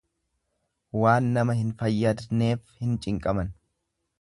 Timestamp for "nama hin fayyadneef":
1.35-2.75